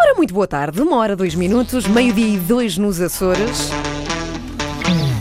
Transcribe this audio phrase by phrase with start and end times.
[0.00, 3.70] Ora, muito boa tarde, uma hora, dois minutos, meio-dia e dois nos Açores.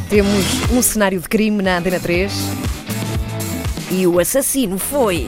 [0.09, 2.31] Temos um cenário de crime na Antena 3.
[3.92, 5.27] E o assassino foi.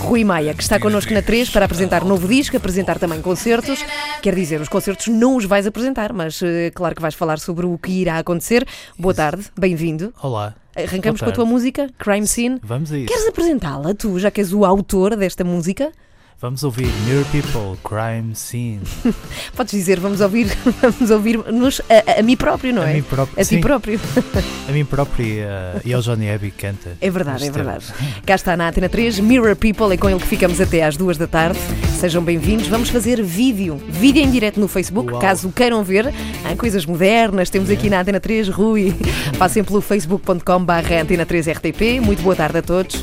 [0.00, 3.84] Rui Maia, que está connosco na 3 para apresentar novo disco, apresentar também concertos.
[4.22, 7.66] Quer dizer, os concertos não os vais apresentar, mas eh, claro que vais falar sobre
[7.66, 8.66] o que irá acontecer.
[8.98, 10.12] Boa tarde, bem-vindo.
[10.22, 10.54] Olá.
[10.76, 11.50] Arrancamos com Boa a tua tarde.
[11.52, 12.60] música, Crime Scene.
[12.62, 13.08] Vamos a isso.
[13.08, 15.90] Queres apresentá-la, tu, já que és o autor desta música?
[16.38, 18.82] Vamos ouvir Mirror People, Crime Scene.
[19.56, 20.46] Podes dizer, vamos ouvir,
[20.82, 22.94] vamos ouvir-nos a, a, a mim próprio, não A é?
[22.94, 23.40] mim próprio.
[23.40, 23.98] A ti próprio.
[24.68, 26.98] a mim próprio e, uh, e ao Johnny Abbey canta.
[27.00, 27.86] É verdade, é verdade.
[28.26, 31.16] Cá está na Antena 3, Mirror People, é com ele que ficamos até às duas
[31.16, 31.58] da tarde.
[31.98, 32.68] Sejam bem-vindos.
[32.68, 35.20] Vamos fazer vídeo, vídeo em direto no Facebook, Uau.
[35.22, 36.12] caso queiram ver.
[36.44, 38.94] Há coisas modernas, temos aqui na Antena 3, Rui.
[39.38, 41.98] Passem pelo facebook.com/barra Antena 3 RTP.
[41.98, 43.02] Muito boa tarde a todos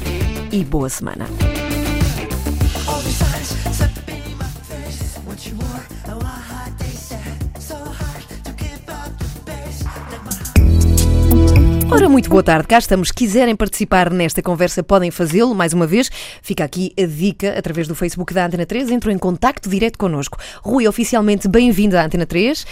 [0.51, 1.25] e boa semana.
[11.93, 13.11] Ora, muito boa tarde, cá estamos.
[13.11, 15.53] Quiserem participar nesta conversa, podem fazê-lo.
[15.53, 16.09] Mais uma vez,
[16.41, 18.89] fica aqui a dica através do Facebook da Antena 3.
[18.89, 20.37] Entram em contacto direto connosco.
[20.63, 22.65] Rui, oficialmente bem-vindo à Antena 3.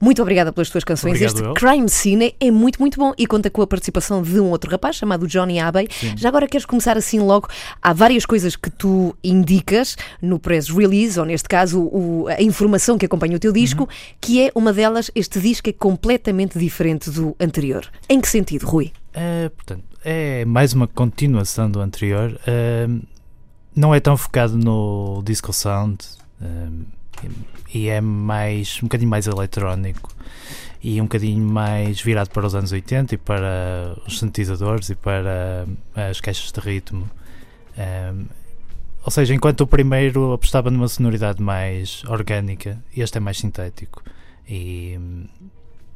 [0.00, 1.14] Muito obrigada pelas tuas canções.
[1.16, 1.54] Obrigado, este eu.
[1.54, 4.94] Crime Scene é muito, muito bom e conta com a participação de um outro rapaz
[4.94, 5.88] chamado Johnny Abbey.
[6.16, 7.48] Já agora queres começar assim logo?
[7.82, 12.96] Há várias coisas que tu indicas no press release, ou neste caso o- a informação
[12.96, 13.88] que acompanha o teu disco, Uhum.
[14.20, 17.84] que é uma delas, este disco é completamente diferente do anterior.
[18.08, 18.92] Em que sentido, Rui?
[19.14, 22.38] É, portanto, é mais uma continuação do anterior.
[22.86, 23.00] Um,
[23.74, 26.04] não é tão focado no disco sound
[26.42, 26.84] um,
[27.72, 30.14] e é mais um bocadinho mais eletrónico
[30.82, 35.66] e um bocadinho mais virado para os anos 80 e para os sintetizadores e para
[35.94, 37.08] as caixas de ritmo.
[37.78, 38.26] Um,
[39.02, 44.02] ou seja, enquanto o primeiro apostava numa sonoridade mais orgânica, este é mais sintético.
[44.46, 45.24] E hum,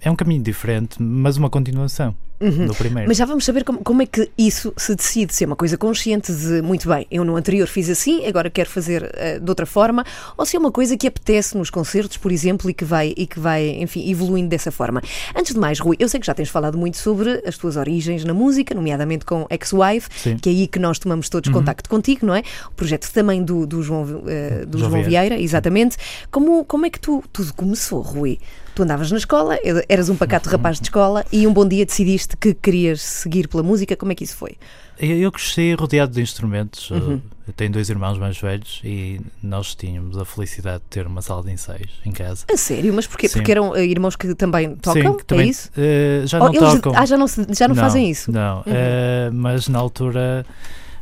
[0.01, 2.17] é um caminho diferente, mas uma continuação
[2.51, 3.09] do primeiro.
[3.09, 5.77] Mas já vamos saber como, como é que isso se decide, se é uma coisa
[5.77, 9.67] consciente de, muito bem, eu no anterior fiz assim, agora quero fazer eh, de outra
[9.67, 10.05] forma,
[10.37, 13.27] ou se é uma coisa que apetece nos concertos, por exemplo, e que vai, e
[13.27, 15.03] que vai enfim, evoluindo dessa forma.
[15.37, 18.25] Antes de mais, Rui, eu sei que já tens falado muito sobre as tuas origens
[18.25, 22.35] na música, nomeadamente com Ex-Wife, que é aí que nós tomamos todos contacto contigo, não
[22.35, 22.43] é?
[22.69, 25.29] O projeto também do, do João, eh, do João João Vieira.
[25.29, 25.97] Vieira, exatamente.
[26.31, 28.39] Como, como é que tu, tudo começou, Rui?
[28.75, 32.37] Tu andavas na escola, eras um pacato rapaz de escola e um bom dia decidiste
[32.39, 33.95] que querias seguir pela música.
[33.97, 34.57] Como é que isso foi?
[34.99, 36.91] Eu, cresci rodeado de instrumentos.
[36.91, 37.21] Uhum.
[37.47, 41.43] Eu tenho dois irmãos mais velhos e nós tínhamos a felicidade de ter uma sala
[41.43, 42.45] de ensaios em casa.
[42.51, 42.95] A sério?
[42.95, 43.29] Mas porquê?
[43.29, 43.35] Sim.
[43.41, 45.17] Porque eram eh, irmãos que também tocam?
[45.17, 45.71] que também, é isso?
[45.77, 46.93] eh, já Oh, não eles- tocam.
[46.97, 48.31] ah, já não, já não, fazem isso?
[48.31, 48.37] Uhum.
[48.37, 50.47] Não, eh, mas na altura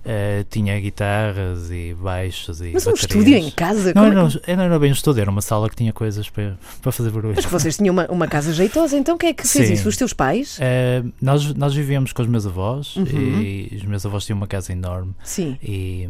[0.05, 3.01] eh, tinha guitarras e baixos e Mas um baterias.
[3.01, 3.93] estúdio em casa?
[3.95, 6.29] Não, é não, que- não era bem um estúdio, era uma sala que tinha coisas
[6.29, 7.35] para, para fazer barulho.
[7.37, 9.75] Mas que vocês tinham uma, uma casa jeitosa, então quem é que fez Sim.
[9.75, 9.89] isso?
[9.89, 10.59] Os teus pais?
[10.61, 13.05] Eh, nós, nós vivíamos com os meus avós Uhum.
[13.41, 15.57] e os meus avós tinham uma casa enorme Sim.
[15.63, 16.09] e,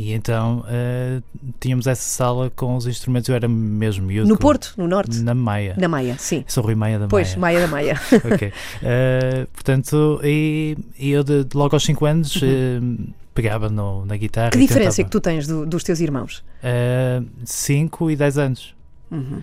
[0.00, 1.20] e então eh,
[1.58, 3.28] tínhamos essa sala com os instrumentos.
[3.28, 4.28] Eu era mesmo miúdo.
[4.28, 5.18] No com- Porto, no Norte?
[5.22, 5.74] Na Maia.
[5.76, 6.44] Na Maia, sim.
[6.46, 7.66] Sou Rui Maia da Pois, Maia.
[7.66, 8.00] Maia da Maia.
[8.32, 8.52] Ok.
[8.82, 12.80] Eh, portanto, e, e eu de, logo aos 5 anos eh,
[13.34, 14.46] pegava no, na guitarra.
[14.46, 14.50] Uhum.
[14.52, 15.34] Que diferença é que tentava.
[15.34, 16.44] tu tens do- dos teus irmãos?
[17.44, 18.74] 5 e 10 anos.
[19.10, 19.42] Uhum.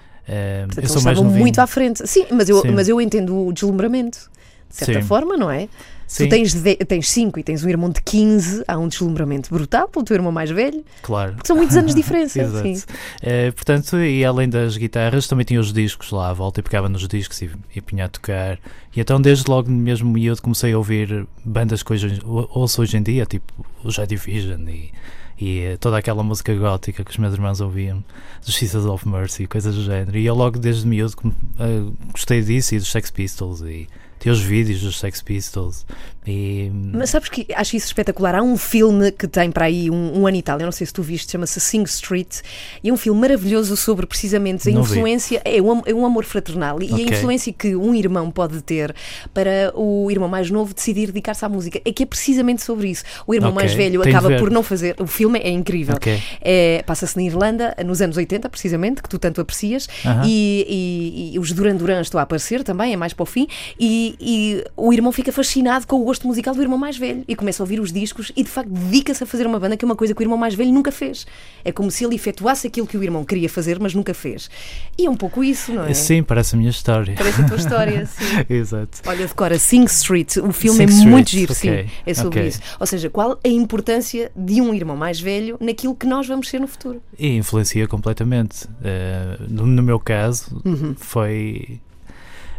[0.68, 1.42] Portanto, eu sou mais estavam novinho.
[1.42, 2.08] muito à frente.
[2.08, 2.72] Sim, mas eu, Sim.
[2.72, 4.30] mas eu entendo o deslumbramento.
[4.70, 5.08] De certa Sim.
[5.08, 5.70] forma, não é?
[6.08, 9.50] Sim, Tu tens, de- tens cinco e tens um irmão de 15, há um deslumbramento
[9.50, 11.34] brutal pelo teu irmão mais velho, claro.
[11.34, 12.40] porque são muitos anos de diferença.
[12.44, 12.64] Exato.
[12.64, 12.84] sim.
[13.24, 16.88] Eh, portanto, e além das guitarras, também tinha os discos lá à volta e pegava
[16.88, 18.60] nos discos e, e punha a tocar.
[18.96, 22.98] E então, desde logo, mesmo miúdo, comecei a ouvir bandas que hoje, ou- ouço hoje
[22.98, 23.52] em dia, tipo
[23.84, 24.92] o Joy Division e,
[25.40, 28.04] e eh, toda aquela música gótica que os meus irmãos ouviam,
[28.46, 30.18] dos Jesus of Mercy e coisas do género.
[30.18, 31.16] E eu, logo desde miúdo,
[31.60, 33.88] eh, gostei disso e dos Sex Pistols e
[34.20, 35.86] tinha os vídeos dos Sex Pistols.
[36.28, 38.36] E, Mas sabes que acho isso espetacular.
[38.36, 40.86] Há um filme que tem para aí um, um ano e tal, eu não sei
[40.88, 42.38] se tu viste, chama-se Sing Street,
[42.84, 44.94] e é um filme maravilhoso sobre precisamente a Não vi.
[44.94, 47.06] influência, é um, é um amor fraternal e a Ok.
[47.06, 48.94] influência que um irmão pode ter
[49.34, 51.80] para o irmão mais novo decidir dedicar-se à música.
[51.86, 53.04] É que é precisamente sobre isso.
[53.28, 54.96] O irmão Ok, mais velho acaba por não fazer.
[55.00, 55.96] O filme é incrível.
[55.96, 56.20] Ok.
[56.42, 60.24] É, Passa-se na Irlanda, nos anos 80, precisamente, que tu tanto aprecias, Aham.
[60.26, 63.48] e, e- e os Duran Duran estão a aparecer também, é mais para o fim,
[63.80, 67.26] e, e o irmão fica fascinado com o gosto gosto musical do irmão mais velho
[67.28, 69.84] e começa a ouvir os discos e de facto dedica-se a fazer uma banda que
[69.84, 71.28] é uma coisa que o irmão mais velho nunca fez.
[71.64, 74.50] É como se ele efetuasse aquilo que o irmão queria fazer, mas nunca fez.
[74.98, 75.94] E é um pouco isso, não é?
[75.94, 77.16] Sim, parece a minha história.
[77.18, 78.24] Parece a tua história, sim.
[78.50, 79.00] Exato.
[79.06, 82.40] Olha, decora Sing Street, o filme Sing é Street, muito giro, ok, sim, é sobre
[82.40, 82.48] ok.
[82.48, 82.62] isso.
[82.80, 86.60] Ou seja, qual a importância de um irmão mais velho naquilo que nós vamos ser
[86.62, 87.02] no futuro?
[87.20, 88.68] E influencia completamente.
[88.82, 90.96] Eh, no, no meu caso, Uhum.
[90.98, 91.82] foi.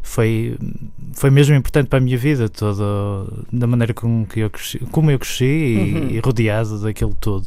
[0.09, 0.57] Foi,
[1.15, 2.85] foi mesmo importante para a minha vida, toda,
[3.53, 6.11] da maneira com que eu cresci, como eu cresci e, Uhum.
[6.11, 7.47] e rodeado daquilo tudo,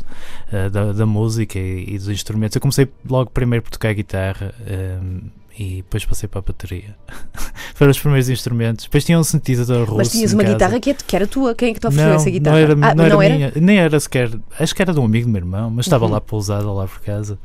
[0.52, 2.56] eh, da, da música e, e dos instrumentos.
[2.56, 6.96] Eu comecei logo primeiro por tocar guitarra ehm, e depois passei para a bateria.
[7.80, 8.84] Foram os primeiros instrumentos.
[8.84, 9.96] Depois tinha um sintetizador russo.
[9.96, 12.16] Mas tinhas uma guitarra que, é- que era tua, quem é que te ofereceu não,
[12.18, 12.58] essa guitarra?
[12.58, 14.30] Não era, ah, não era minha, nem era sequer.
[14.60, 16.12] Acho que era de um amigo do meu irmão, mas estava Uhum.
[16.12, 17.40] lá pousada lá por casa.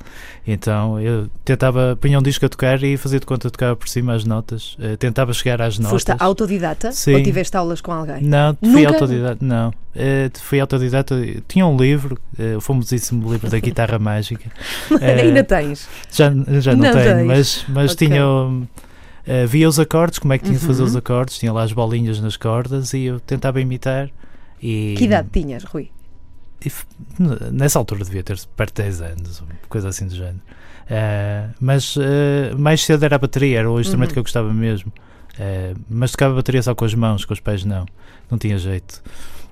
[0.44, 4.12] Então eu tentava, punha um disco a tocar e fazia de conta tocava por cima
[4.12, 4.76] as notas.
[4.81, 5.92] eh, tentava chegar às notas.
[6.02, 7.14] Foste autodidata Sim.
[7.14, 8.20] ou tiveste aulas com alguém?
[8.20, 8.88] Não, fui Nunca?
[8.88, 9.38] autodidata.
[9.40, 11.14] Não, Eh, fui autodidata.
[11.46, 14.50] Tinha um livro, eh, o famosíssimo livro da guitarra mágica.
[15.00, 15.88] Eh, Ainda tens.
[16.12, 17.26] já, já não, Não tenho, tens.
[17.28, 18.08] mas, mas Ok.
[18.08, 18.25] tinha.
[19.26, 20.88] Eh, via os acordes, como é que tinha de fazer Uhum.
[20.88, 24.10] os acordes, tinha lá as bolinhas nas cordas e eu tentava imitar.
[24.62, 25.90] E, Que idade tinhas, Rui?
[27.52, 30.40] nessa altura devia ter perto de 10 anos, coisa assim do género.
[30.88, 34.14] Eh, mas eh, mais cedo era a bateria, era o instrumento Uhum.
[34.14, 34.92] que eu gostava mesmo.
[35.38, 37.86] Eh, mas tocava bateria só com as mãos, com os pés não.
[38.30, 39.02] Não tinha jeito.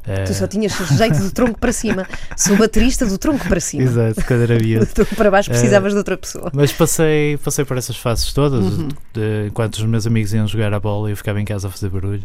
[0.06, 2.06] Eh, Tu só tinhas jeito do tronco para cima.
[2.37, 3.82] Sou baterista do tronco para cima.
[3.84, 6.50] Exato, quando era Do tronco para baixo Eh, precisavas de outra pessoa.
[6.52, 8.88] Mas passei, passei por essas fases todas, Uhum.
[9.14, 11.88] de- enquanto os meus amigos iam jogar a bola eu ficava em casa a fazer
[11.88, 12.22] barulho,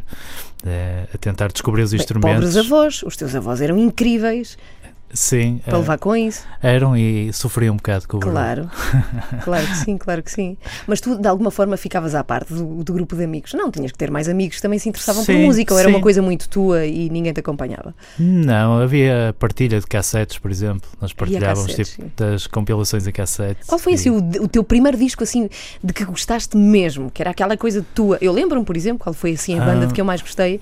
[0.66, 2.36] eh, a tentar descobrir os Bem, instrumentos.
[2.46, 4.58] pobres avós, os teus avós eram incríveis
[5.14, 6.44] Sim, para eh, levar com isso.
[6.62, 8.20] eram e sofriam um bocado com o.
[8.20, 8.70] Claro,
[9.44, 10.58] claro que sim, claro que sim.
[10.86, 13.54] Mas tu, de alguma forma, ficavas à parte do, do grupo de amigos.
[13.54, 15.88] Não, tinhas que ter mais amigos que também se interessavam por Sim, música, ou era
[15.90, 15.96] sim.
[15.96, 17.96] uma coisa muito tua e ninguém te acompanhava.
[18.20, 20.90] Não, havia partilha de cassetes, por exemplo.
[21.02, 23.66] Nós partilhávamos cassetes, tipo, das compilações em cassetes.
[23.68, 25.50] Qual foi e- assim o, o teu primeiro disco assim
[25.84, 27.10] de que gostaste mesmo?
[27.10, 28.18] Que era aquela coisa tua.
[28.22, 29.88] Eu lembro-me, por exemplo, qual foi assim a banda Ah.
[29.88, 30.60] de que eu mais gostei.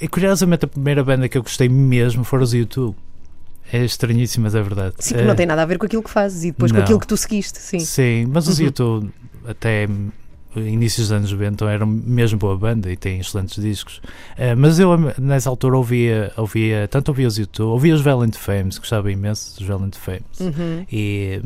[0.00, 2.94] E curiosamente a primeira banda que eu gostei mesmo foram os YouTube.
[3.72, 4.94] É estranhíssimo, mas é verdade.
[4.98, 6.78] Sim, que Eh, não tem nada a ver com aquilo que fazes e depois com
[6.78, 6.84] não.
[6.84, 7.78] aquilo que tu seguiste, sim.
[7.80, 8.64] Sim, mas os Uhum.
[8.66, 9.10] YouTube
[9.46, 9.86] até
[10.56, 14.00] inícios dos anos 90 eram mesmo boa banda e têm excelentes discos.
[14.36, 18.76] Eh, mas eu nessa altura ouvia, ouvia tanto ouvia os YouTube, ouvia os Valiant Fames,
[18.78, 20.40] gostava imenso dos Valiant Fames.
[20.40, 20.84] Uhum.
[20.90, 21.40] E,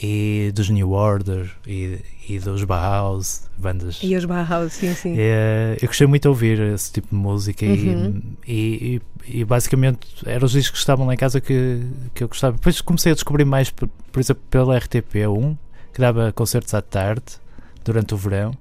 [0.00, 1.98] e dos New Order e,
[2.28, 5.14] e dos Bauhaus, bandas E os Bauhaus, sim, sim.
[5.16, 8.22] É, eu gostei muito de ouvir esse tipo de música e- Uhum.
[8.46, 11.82] e, e, e basicamente eram os discos que estavam lá em casa que,
[12.12, 12.56] que eu gostava.
[12.56, 15.56] Depois comecei a descobrir mais, por, por exemplo, pela RTP1,
[15.92, 17.22] que dava concertos à tarde,
[17.84, 18.52] durante o verão.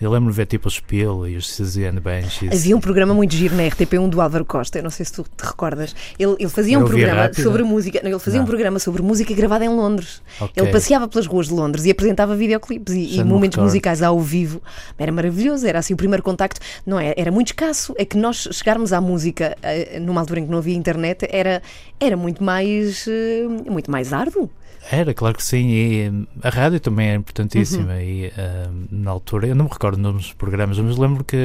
[0.00, 2.52] Eu lembro-me de ver tipo o Spiel e os the Banshees.
[2.52, 5.24] Havia um programa muito giro na RTP1 do Álvaro Costa, eu não sei se tu
[5.24, 5.94] te recordas.
[6.18, 7.42] Ele, ele fazia um programa rápido.
[7.42, 8.48] sobre música, não, ele fazia um Não.
[8.48, 10.22] programa sobre música gravada em Londres.
[10.40, 10.62] Ok.
[10.62, 13.66] Ele passeava pelas ruas de Londres e apresentava videoclipes e, e me momentos recordo.
[13.66, 14.62] musicais ao vivo.
[14.96, 16.60] Era maravilhoso, era assim o primeiro contacto.
[16.86, 17.14] Não é?
[17.16, 17.92] Era muito escasso.
[17.98, 21.60] É que nós chegarmos à música eh, numa altura em que não havia internet era,
[21.98, 24.48] era muito mais eh, muito mais árduo.
[24.90, 25.68] Era, claro que sim.
[25.68, 27.92] E hum, a rádio também é importantíssima.
[27.94, 28.00] Uhum.
[28.00, 28.32] E
[28.70, 31.36] hum, na altura, eu não me recordo nomes dos programas, mas lembro que,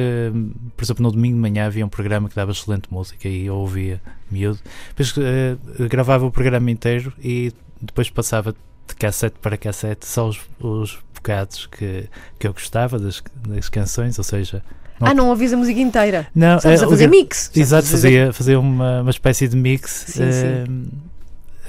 [0.76, 3.56] por exemplo, no domingo de manhã havia um programa que dava excelente música e eu
[3.56, 4.00] ouvia
[4.30, 4.58] miúdo.
[4.96, 5.56] Depois eh,
[5.88, 8.52] gravava o programa inteiro e depois passava
[8.88, 12.08] de cassete para cassete só os, os bocados que,
[12.38, 14.62] que eu gostava das, das canções, ou seja.
[15.00, 16.26] Não- Ah, não ouvias a música inteira.
[16.34, 17.50] Não, Sabes eh, a fazer mix.
[17.54, 20.64] Exato, fazia, fazia uma, uma espécie de mix Sim, sim.
[20.70, 20.86] hum,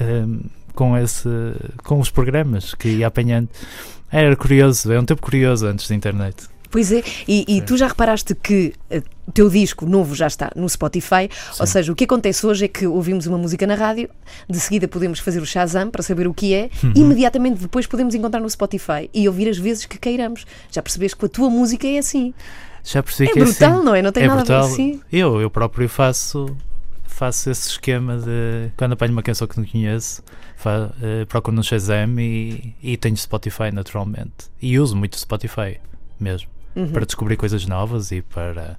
[0.01, 0.39] hum,
[0.75, 1.27] com, esse,
[1.83, 3.49] com os programas que ia apanhando.
[4.11, 6.35] Era curioso, é um tempo curioso antes da internet.
[6.69, 7.61] Pois é, e, e Sim.
[7.61, 11.71] tu já reparaste que eh, o teu disco novo já está no Spotify, ou Sim.
[11.71, 14.09] seja, o que acontece hoje é que ouvimos uma música na rádio,
[14.49, 16.91] de seguida podemos fazer o Shazam para saber o que é, Uhum.
[16.95, 20.45] imediatamente depois podemos encontrar no Spotify e ouvir as vezes que queiramos.
[20.69, 22.33] Já percebeste que a tua música é assim.
[22.83, 23.85] Já percebi É que brutal, é assim.
[23.85, 24.01] não é?
[24.01, 24.63] Não tem é nada brutal.
[24.63, 25.01] a ver assim.
[25.11, 26.55] Eu, eu próprio faço,
[27.15, 30.21] faço esse esquema de quando apanho uma canção que não conheço,
[30.57, 34.49] fa, eh, procuro no Shazam e, e tenho Spotify naturalmente.
[34.61, 35.79] E uso muito Spotify
[36.19, 36.49] mesmo.
[36.75, 36.91] Uhum.
[36.91, 38.77] para descobrir coisas novas e para,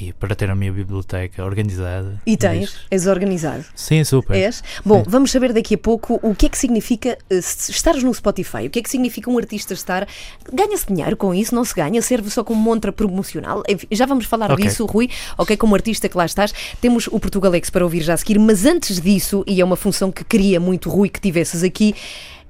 [0.00, 2.20] e para ter a minha biblioteca organizada.
[2.26, 3.64] E tens, és organizado.
[3.74, 4.36] Sim, super.
[4.36, 4.62] És?
[4.84, 5.10] Bom, Sim.
[5.10, 8.66] vamos saber daqui a pouco o que é que significa eh, se- estares no Spotify.
[8.66, 10.06] O que é que significa um artista estar.
[10.52, 11.54] Ganha-se dinheiro com isso?
[11.54, 12.00] Não se ganha?
[12.02, 13.62] Serve só como montra promocional?
[13.68, 14.64] Enfim, já vamos falar Ok.
[14.64, 15.08] disso, Rui.
[15.38, 16.52] Ok, como artista que lá estás.
[16.80, 20.10] Temos o Portugalex para ouvir já a seguir, mas antes disso, e é uma função
[20.10, 21.94] que queria muito, Rui, que tivesses aqui.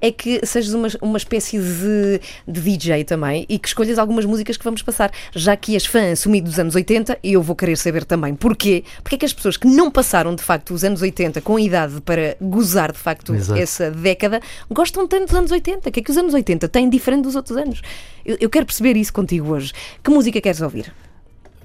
[0.01, 4.57] É que sejas uma, uma espécie de, de DJ também e que escolhas algumas músicas
[4.57, 5.11] que vamos passar.
[5.33, 8.83] Já que és fã assumido dos anos 80, e eu vou querer saber também porquê.
[9.01, 12.01] Porque é que as pessoas que não passaram de facto os anos 80 com idade
[12.01, 13.59] para gozar de facto Exato.
[13.59, 15.89] essa década gostam tanto dos anos 80?
[15.89, 17.81] O que é que os anos 80 têm diferente dos outros anos?
[18.25, 19.73] Eu, eu quero perceber isso contigo hoje.
[20.03, 20.93] Que música queres ouvir?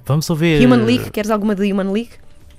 [0.05, 0.65] Vamos ouvir.
[0.65, 1.09] Human League?
[1.11, 2.11] Queres alguma de Human League?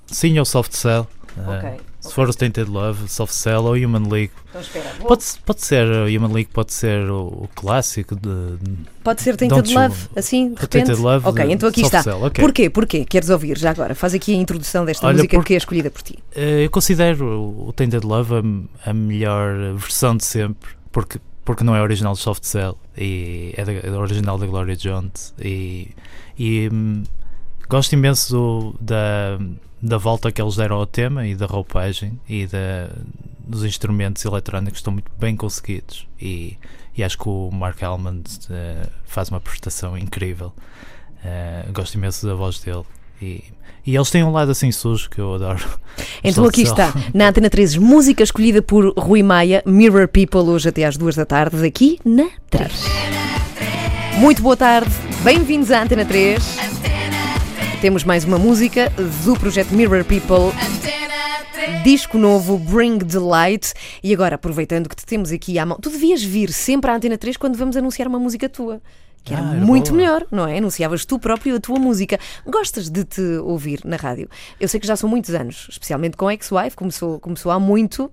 [0.06, 1.06] Sim, ou Soft Cell.
[1.38, 4.32] Ah, Ok, Se for o Tainted Love, Soft Cell ou Human League.
[4.50, 4.90] Então espera.
[5.00, 8.58] Pode, pode ser, o Human League pode ser o, o clássico de.
[9.02, 10.68] Pode ser Don't Tainted you- Love, assim, de repente?
[10.86, 12.02] Tainted Love ok, então aqui Soft está.
[12.02, 12.44] Cell, ok.
[12.44, 12.68] Porquê?
[12.70, 13.04] Porquê?
[13.04, 13.94] Queres ouvir já agora?
[13.94, 16.18] Faz aqui a introdução desta Olha, música por- que é escolhida por ti.
[16.34, 17.24] Eh, Eu considero
[17.66, 18.34] o Tainted Love
[18.84, 23.54] a, a melhor versão de sempre, porque, porque não é original de Soft Cell, e
[23.56, 25.32] é, da, é original da Gloria Jones.
[25.40, 25.88] E,
[26.38, 27.04] e hum,
[27.68, 29.38] gosto imenso do- da,
[29.82, 32.88] da volta que eles deram ao tema e da roupagem e da,
[33.44, 36.06] dos instrumentos eletrónicos estão muito bem conseguidos.
[36.20, 36.56] E,
[36.96, 40.52] e acho que o Mark Almond eh, faz uma prestação incrível.
[41.24, 42.84] Eh, gosto imenso da voz dele.
[43.20, 43.42] E,
[43.84, 45.64] e eles têm um lado assim sujo que eu adoro.
[46.22, 50.84] Então aqui está, na Antena 13, música escolhida por Rui Maia, Mirror People, hoje até
[50.84, 52.72] às duas da tarde, aqui na 3.
[54.18, 54.90] Muito boa tarde,
[55.24, 56.81] bem-vindos à Antena 3.
[57.82, 58.90] Temos mais uma música
[59.24, 60.56] do projeto Mirror People.
[61.84, 63.74] Disco novo, Bring the Light.
[64.02, 67.18] E agora, aproveitando que te temos aqui à mão, tu devias vir sempre à Antena
[67.18, 68.80] 3 quando vamos anunciar uma música tua.
[69.24, 69.96] Que era Ah, era muito boa.
[70.00, 70.58] melhor, não é?
[70.58, 72.18] Anunciavas tu próprio a tua música.
[72.46, 74.28] Gostas de te ouvir na rádio?
[74.58, 78.10] Eu sei que já são muitos anos, especialmente com Ex-Wife, começou, começou há muito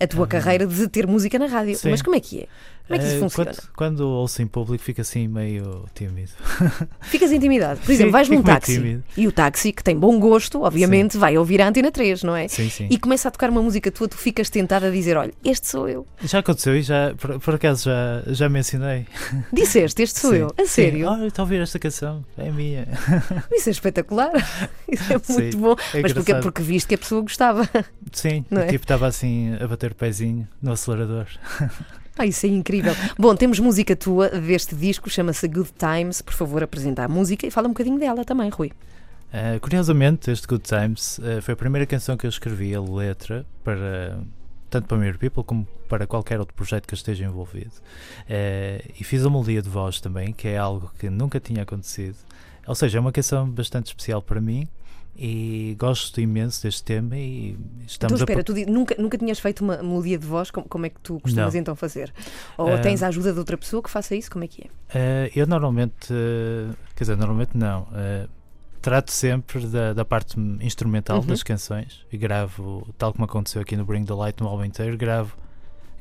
[0.00, 1.76] a tua carreira de ter música na rádio.
[1.76, 1.90] Sim.
[1.90, 2.46] Mas como é que é?
[2.86, 3.50] Como é que isso Eh, funciona?
[3.52, 6.30] Quando, quando ouço em público fica assim meio tímido.
[7.02, 7.80] Ficas intimidado.
[7.80, 11.16] Por Sim, exemplo, vais num fico táxi e o táxi, que tem bom gosto, obviamente,
[11.16, 12.46] vai ouvir a Antena 3, não é?
[12.46, 12.86] Sim, sim.
[12.90, 15.88] E começa a tocar uma música tua, tu ficas tentado a dizer: Olha, este sou
[15.88, 16.06] eu.
[16.22, 19.06] Já aconteceu e já, por, por acaso já, já mencionei.
[19.50, 20.46] Disseste, este sou Sim, eu.
[20.58, 20.68] A sim.
[20.68, 21.08] sério?
[21.08, 22.22] Olha, está a ouvir esta canção?
[22.36, 22.86] É minha.
[23.50, 24.30] Isso é espetacular.
[24.86, 25.74] Isso é muito Sim, bom.
[25.94, 27.66] é Mas porque, porque viste que a pessoa gostava.
[28.12, 28.66] Sim, Não é?
[28.66, 31.26] tipo estava assim a bater o pezinho no acelerador.
[32.16, 32.94] Ah, isso é incrível.
[33.18, 36.22] Bom, temos música tua deste disco, chama-se Good Times.
[36.22, 38.70] Por favor, apresenta a música e fala um bocadinho dela também, Rui.
[39.32, 43.44] Uh, curiosamente, este Good Times uh, foi a primeira canção que eu escrevi, a letra,
[43.64, 44.16] para
[44.70, 47.72] tanto para Mirror People como para qualquer outro projeto que eu esteja envolvido.
[48.28, 52.16] Uh, e fiz a melodia de voz também, que é algo que nunca tinha acontecido.
[52.66, 54.68] Ou seja, é uma canção bastante especial para mim
[55.16, 57.56] e gosto imenso deste tema e
[57.86, 58.44] estamos então, espera, a...
[58.44, 61.54] tu nunca, nunca tinhas feito uma melodia de voz, como, como é que tu costumas
[61.54, 61.60] Não.
[61.60, 62.12] então fazer?
[62.58, 62.78] Ou Ah.
[62.78, 64.30] tens a ajuda de outra pessoa que faça isso?
[64.30, 64.66] Como é que é?
[64.66, 67.82] Uh, eu normalmente, uh, quer dizer, normalmente não.
[67.82, 68.28] uh,
[68.82, 71.26] trato sempre da, da parte instrumental Uhum.
[71.26, 74.96] das canções e gravo, tal como aconteceu aqui no Bring the Light no álbum inteiro,
[74.98, 75.34] gravo,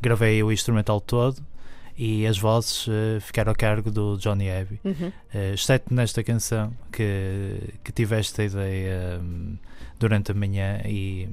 [0.01, 1.41] gravei o instrumental todo
[1.97, 4.79] e as vozes uh, ficaram a cargo do Johnny Abbey.
[4.83, 5.07] Uhum.
[5.33, 9.57] Uh, exceto nesta canção que, que tive esta ideia um,
[9.99, 11.29] durante a manhã e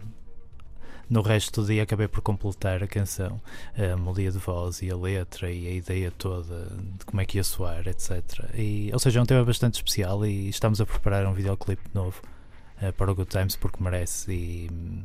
[1.09, 3.41] no resto do dia acabei por completar a canção,
[3.77, 6.67] a melodia de voz e a letra e a ideia toda
[6.99, 8.49] de como é que ia soar, etc.
[8.55, 12.23] E, ou seja, é um tema bastante especial e estamos a preparar um videoclipe novo
[12.81, 15.03] uh, para o Good Times porque merece e hum,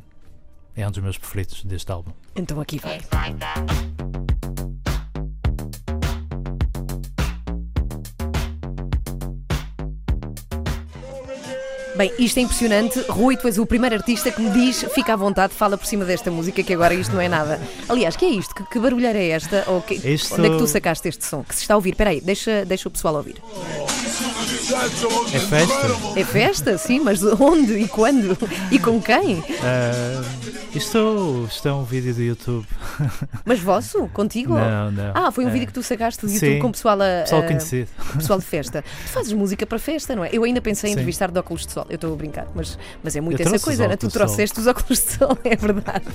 [0.76, 2.12] é um dos meus preferidos deste álbum.
[2.36, 3.00] Então aqui vai.
[11.96, 13.00] Bem, isto é impressionante.
[13.08, 16.04] Rui, tu és o primeiro artista que me diz, fica à vontade, fala por cima
[16.04, 17.60] desta música, que agora isto não é nada.
[17.88, 18.54] Aliás, que é isto?
[18.54, 19.64] Que, que barulheira é esta?
[19.68, 21.42] Ou que- Isto- Onde é que tu sacaste este som?
[21.44, 21.92] Que se está a ouvir?
[21.92, 23.36] Espera aí, deixa, deixa o pessoal ouvir.
[24.70, 26.20] É festa?
[26.20, 26.78] É festa?
[26.80, 28.36] Sim, mas onde e quando?
[28.72, 29.36] E com quem?
[29.36, 29.46] Uh,
[30.76, 32.66] isto, isto é um vídeo do YouTube.
[33.46, 34.08] Mas vosso?
[34.08, 34.56] Contigo?
[34.56, 35.12] Não, não.
[35.14, 35.52] Ah, foi um É.
[35.52, 36.60] vídeo que tu sacaste do YouTube Sim.
[36.60, 37.22] com o pessoal a.
[37.22, 37.88] Pessoal a- conhecido.
[38.16, 38.82] pessoal de festa.
[38.82, 40.30] Tu fazes música para festa, não é?
[40.34, 41.00] Eu ainda pensei em Sim.
[41.00, 41.86] entrevistar de óculos de sol.
[41.88, 43.96] Eu estou a brincar, mas, mas é muito Eu essa coisa, né?
[43.96, 46.06] Tu trouxeste os óculos de sol, é verdade.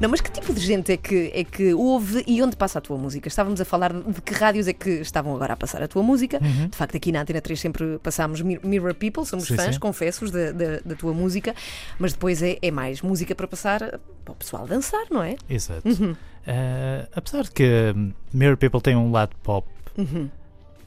[0.00, 2.80] Não, mas que tipo de gente é que, é que ouve e onde passa a
[2.80, 3.26] tua música?
[3.28, 6.38] Estávamos a falar de que rádios é que estavam agora a passar a tua música.
[6.40, 6.68] Uhum.
[6.68, 9.80] De facto, aqui na Antena 3 sempre passámos Mir- Mirror People, somos Sim, fãs, sim.
[9.80, 11.54] confessos, da, da, da tua música,
[11.98, 13.78] mas depois é, é mais música para passar
[14.24, 15.36] para o pessoal dançar, não é?
[15.48, 15.86] Exato.
[15.88, 16.12] Uhum.
[16.12, 20.24] Uh, apesar de que hum, Mirror People tem um lado pop Uhum.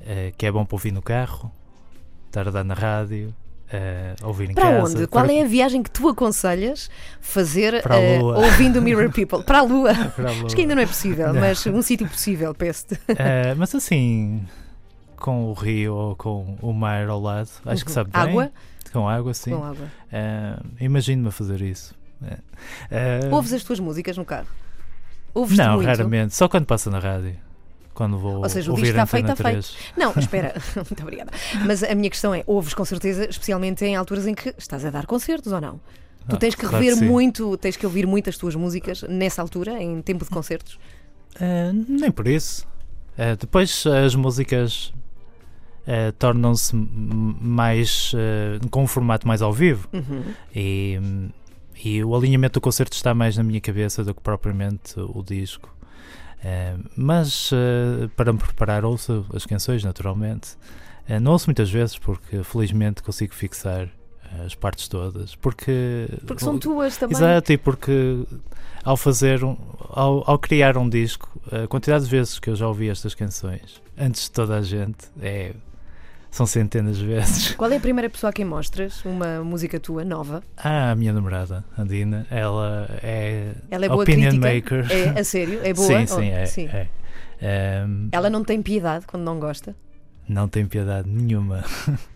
[0.01, 1.51] uh, que é bom para ouvir no carro,
[2.27, 3.33] estar a dar na rádio,
[3.67, 4.97] uh, ouvir em Para casa.
[4.97, 5.07] onde?
[5.07, 6.89] Qual para- é a viagem que tu aconselhas
[7.19, 7.83] fazer
[8.19, 8.37] Lua.
[8.39, 9.43] ouvindo Mirror People?
[9.43, 9.93] Para a Lua.
[10.15, 11.39] para a Acho que ainda não é possível, Não.
[11.41, 12.93] mas um sítio possível, peço-te.
[12.95, 14.43] Uh, mas assim,
[15.21, 18.21] com o rio ou com o mar ao lado, acho que sabe bem.
[18.21, 18.51] Água?
[18.91, 19.51] Com água, sim.
[19.51, 19.85] Com água.
[20.11, 21.95] Uh, Imagino-me a fazer isso.
[22.21, 22.25] Uh,
[23.31, 24.47] uh, Ouves as tuas músicas no carro?
[25.33, 25.87] Ouves Não, muito?
[25.87, 26.35] raramente.
[26.35, 27.35] Só quando passa na rádio.
[27.93, 29.77] Quando vou Ou seja, o ouvir disco está feito, está 3.
[29.97, 31.31] Não, espera, muito obrigada.
[31.65, 34.89] Mas a minha questão é: ouves com certeza, especialmente em alturas em que estás a
[34.89, 35.79] dar concertos ou não?
[36.27, 37.05] Tu Ah, tens que claro rever sim.
[37.05, 40.79] muito, tens que ouvir muito as tuas músicas nessa altura, em tempo de concertos.
[41.39, 42.65] Ah, nem por isso.
[43.17, 44.93] Ah, depois as músicas
[45.87, 50.23] ah, tornam-se mais ah, com um formato mais ao vivo Uhum.
[50.55, 50.99] e,
[51.83, 55.73] e o alinhamento do concerto está mais na minha cabeça do que propriamente o disco.
[56.43, 57.51] Ah, mas
[58.15, 60.55] para me preparar ouço as canções naturalmente.
[61.21, 63.89] Não ouço muitas vezes porque felizmente consigo fixar
[64.45, 67.17] as partes todas porque Porque são tuas também.
[67.17, 68.23] Exato, e porque
[68.81, 69.57] ao fazer um,
[69.89, 73.81] ao, ao criar um disco, a quantidade de vezes que eu já ouvi estas canções,
[73.97, 75.53] antes de toda a gente, é,
[76.31, 77.53] são centenas de vezes.
[77.55, 80.41] Qual é a primeira pessoa a quem mostras uma música tua, nova?
[80.57, 84.77] Ah, a minha namorada, a Dina, ela é, Ela é boa opinion crítica?
[84.77, 84.91] maker.
[85.15, 85.59] É a sério?
[85.63, 85.87] É boa?
[85.87, 86.45] Sim, Oh, sim, é.
[86.45, 86.67] sim.
[86.67, 86.87] é.
[87.41, 89.75] Ehm, Ela não tem piedade quando não gosta?
[90.29, 91.63] não tem piedade nenhuma.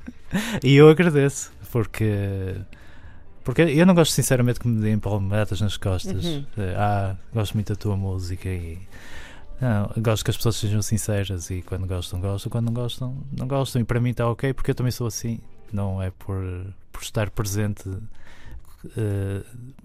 [0.63, 2.55] e eu agradeço, porque.
[3.43, 6.23] Porque eu não gosto sinceramente que me deem palmadas nas costas.
[6.25, 6.45] Uhum.
[6.57, 8.79] Eh, Ah, gosto muito da tua música e.
[9.61, 13.47] Não, gosto que as pessoas sejam sinceras e quando gostam, gostam, quando não gostam, não
[13.47, 13.81] gostam.
[13.81, 15.39] E para mim está ok, porque eu também sou assim.
[15.71, 16.37] Não é por,
[16.91, 17.89] por estar presente,
[18.97, 19.41] eh,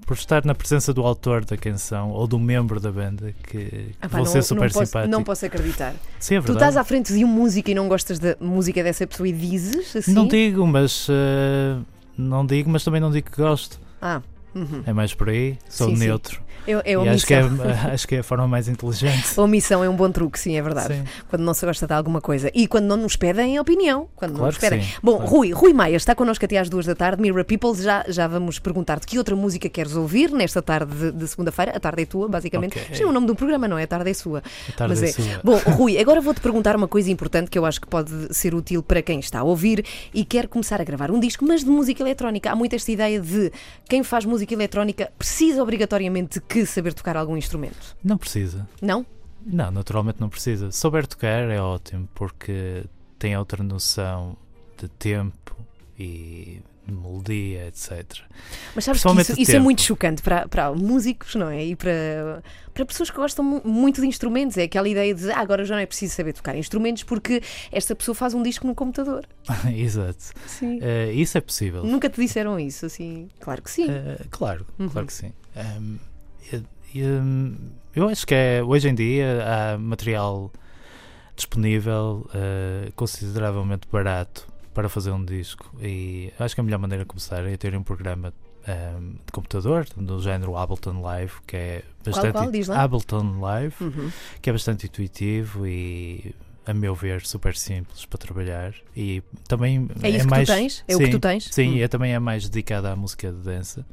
[0.06, 3.90] por estar na presença do autor da canção ou do membro da banda que, que
[4.00, 5.10] Ah, pá, vou não, ser super não posso, simpático.
[5.10, 5.94] não posso acreditar.
[6.18, 9.06] Sim, é Tu estás à frente de um músico e não gostas da música dessa
[9.06, 10.12] pessoa e dizes assim?
[10.12, 11.78] Não digo, mas eh,
[12.16, 13.80] não digo, mas também não digo que gosto.
[14.02, 14.20] Ah,
[14.54, 14.82] uhum.
[14.86, 16.04] É mais por aí, sou Sim, sim.
[16.06, 16.40] neutro.
[16.40, 17.14] é, é e omissão.
[17.14, 19.29] acho que é, acho que é a forma mais inteligente.
[19.37, 20.95] A omissão é um bom truque, sim, é verdade.
[20.95, 22.50] Sim, Quando não se gosta de alguma coisa.
[22.55, 24.09] E quando não nos pedem opinião.
[24.17, 24.83] Quando não claro nos que pedem.
[24.83, 24.95] sim.
[25.02, 25.31] Bom, claro.
[25.31, 27.23] Rui, Rui Maia está connosco até às duas da tarde.
[27.23, 31.29] Mirror People, já, já vamos perguntar-te que outra música queres ouvir nesta tarde de, de
[31.29, 31.73] segunda-feira.
[31.76, 32.79] A tarde é tua, basicamente.
[32.79, 32.88] Ok.
[32.93, 33.85] Isto é o nome do programa, não é?
[33.85, 34.43] A tarde é sua.
[34.69, 35.12] A tarde Mas é é.
[35.12, 35.40] sua.
[35.43, 38.83] Bom, Rui, agora vou-te perguntar uma coisa importante que eu acho que pode ser útil
[38.83, 42.02] para quem está a ouvir e quer começar a gravar um disco, mas de música
[42.02, 42.50] eletrónica.
[42.50, 43.52] Há muito esta ideia de
[43.88, 47.97] quem faz música eletrónica precisa obrigatoriamente que saber tocar algum instrumento.
[48.02, 48.69] Não precisa.
[48.83, 49.07] Não?
[49.47, 50.71] Não, naturalmente não precisa.
[50.71, 52.85] Souber tocar é ótimo, porque
[53.19, 54.37] tem outra noção
[54.76, 55.57] de tempo
[55.99, 58.19] e de melodia, etc.
[58.75, 61.64] Mas sabes que isso, isso é muito chocante para, para músicos, não é?
[61.64, 62.42] E para,
[62.75, 64.57] para pessoas que gostam mu- muito de instrumentos.
[64.59, 67.95] É aquela ideia de ah, agora já não é preciso saber tocar instrumentos porque esta
[67.95, 69.26] pessoa faz um disco no computador.
[69.75, 70.33] Exato.
[70.46, 70.81] Sim.
[70.83, 71.85] Eh, isso é possível.
[71.85, 73.29] Nunca te disseram isso, assim?
[73.40, 73.87] Claro que sim.
[73.88, 74.88] Eh, claro, Uhum.
[74.88, 75.33] claro que sim.
[75.57, 75.98] Hum,
[77.94, 80.50] eu acho que é, hoje em dia há material
[81.37, 87.09] disponível eh, consideravelmente barato para fazer um disco e acho que a melhor maneira de
[87.09, 88.33] começar é ter um programa
[88.66, 92.50] ehm, de computador do género Ableton Live que é bastante qual?
[92.68, 92.83] Lá.
[92.83, 94.11] Ableton Live Uhum.
[94.42, 96.35] que é bastante intuitivo e
[96.66, 100.85] a meu ver super simples para trabalhar e também É isso que mais tu tens?
[100.87, 101.48] É o que Sim, tu tens?
[101.50, 101.83] Sim, Hum.
[101.83, 103.85] é também é mais dedicada à música de dança.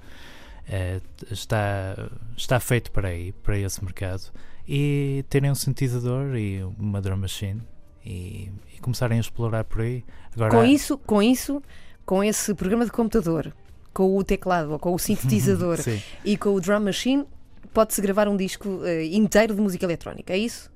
[0.70, 1.00] É,
[1.32, 4.24] está, está feito para aí, para esse mercado.
[4.68, 7.62] E terem um sintetizador e uma drum machine
[8.06, 10.04] e, e começarem a explorar por aí.
[10.36, 11.62] Agora, Com isso, com isso,
[12.06, 13.54] com esse programa de computador,
[13.94, 15.78] com o teclado ou com o sintetizador
[16.26, 17.26] e com o drum machine,
[17.74, 20.70] pode-se gravar um disco eh, inteiro de música eletrónica, é isso?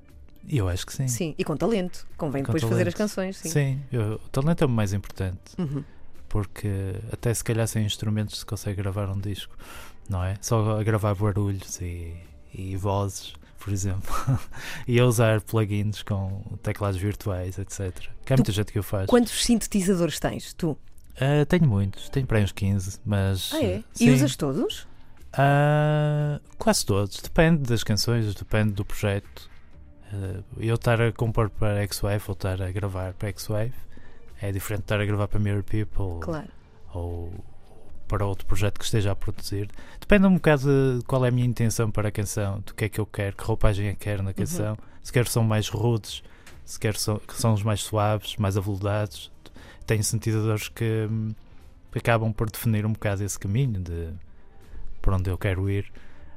[0.48, 1.06] eu acho que sim.
[1.06, 1.34] Sim.
[1.38, 2.04] E com talento.
[2.16, 2.96] Convém Com depois fazer as talento.
[2.96, 3.48] canções, sim.
[3.48, 5.38] Sim, eu- o talento é o mais importante.
[5.56, 5.84] Uhum.
[6.32, 9.54] Porque até se calhar sem instrumentos se consegue gravar um disco,
[10.08, 10.36] não é?
[10.40, 12.14] Só a gravar barulhos e,
[12.54, 14.10] e vozes, por exemplo.
[14.88, 17.92] e a usar plugins com teclados virtuais, etc.
[18.24, 19.06] Que há Tu- muita gente que o faz.
[19.08, 20.74] Quantos sintetizadores tens, tu?
[21.20, 23.50] Ah, tenho muitos, tenho para aí uns 15, mas.
[23.52, 23.84] Ah, é?
[23.92, 24.06] sim.
[24.06, 24.88] E usas todos?
[25.34, 29.50] Ah, quase todos, depende das canções, depende do projeto.
[30.10, 33.74] Ah, eu estar a compor para X-Wave ou estar a gravar para X-Wave
[34.42, 36.48] é diferente de estar a gravar para Mirror People Claro.
[36.92, 37.32] ou
[38.08, 39.70] para outro projeto que esteja a produzir.
[39.98, 42.88] Depende um bocado de qual é a minha intenção para a canção, do que é
[42.88, 44.76] que eu quero, que roupagem é que quero na canção.
[45.02, 46.22] Se quero são mais rudes,
[46.64, 49.32] se quero são, que são os mais suaves, mais aveludados.
[49.86, 51.08] Tenho sintetizadores que,
[51.92, 54.10] que acabam por definir um bocado esse caminho de
[55.00, 55.90] para onde eu quero ir.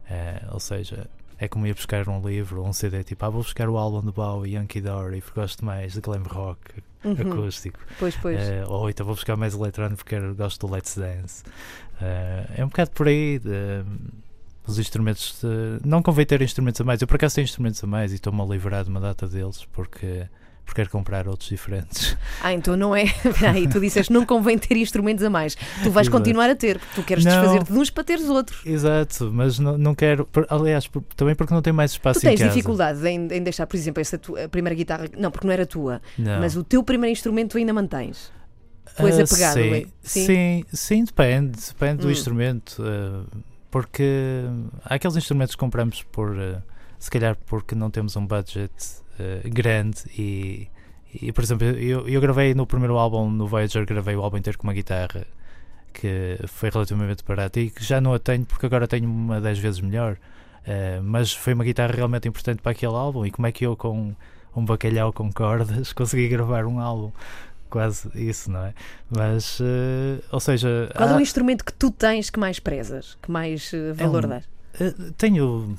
[0.07, 3.41] Eh, ou seja, é como ir buscar um livro ou um CD, tipo, ah, vou
[3.41, 7.31] buscar o álbum de Bowie e Yankee Dory porque gosto mais de glam rock Uhum.
[7.33, 7.79] acústico.
[7.99, 8.39] Pois, pois.
[8.39, 11.43] Eh, ou então vou buscar mais eletrónico porque gosto do Let's Dance.
[12.01, 13.39] Eh, é um bocado por aí.
[13.39, 13.83] de-
[14.67, 15.39] os instrumentos.
[15.43, 16.99] de- não convém ter instrumentos a mais.
[17.01, 19.63] Eu por acaso tenho instrumentos a mais e estou-me a livrar de uma data deles
[19.71, 20.27] porque
[20.65, 22.17] porque quero comprar outros diferentes.
[22.41, 23.03] Ah, então não é.
[23.53, 25.55] Aí, tu disseste não convém ter instrumentos a mais.
[25.55, 26.11] Tu vais Exato.
[26.11, 28.65] continuar a ter, porque tu queres desfazer-te de uns para teres outros.
[28.65, 30.27] Exato, mas não, não quero.
[30.49, 32.49] aliás, por- também porque não tenho mais espaço Tu tens em casa.
[32.49, 35.05] dificuldade em, em deixar, por exemplo, essa tua, a primeira guitarra.
[35.17, 36.01] Não, porque não era tua.
[36.17, 36.39] Não.
[36.39, 38.31] Mas o teu primeiro instrumento tu ainda mantens.
[38.97, 39.87] Tu és Ah, apegado, sim, Rui?
[40.03, 40.25] Sim?
[40.25, 42.11] sim, sim, depende, depende do Hum.
[42.11, 43.23] instrumento, ah,
[43.69, 44.43] porque
[44.83, 46.61] há aqueles instrumentos que compramos por, ah,
[46.97, 48.71] se calhar porque não temos um budget
[49.19, 50.67] ah, grande e,
[51.21, 54.57] e, por exemplo, eu, eu gravei no primeiro álbum, no Voyager, gravei o álbum inteiro
[54.57, 55.25] com uma guitarra
[55.93, 59.59] que foi relativamente barata e que já não a tenho porque agora tenho uma 10
[59.59, 60.17] vezes melhor,
[60.67, 63.75] Ah, mas foi uma guitarra realmente importante para aquele álbum e como é que eu
[63.77, 64.13] com
[64.55, 67.11] um bacalhau com cordas consegui gravar um álbum?
[67.69, 68.73] Quase isso, não é?
[69.09, 73.17] Mas, eh, ou seja, Qual é há- o instrumento que tu tens que mais prezas,
[73.21, 74.47] que mais eh, valor um- dás?
[74.79, 75.75] Eh, tenho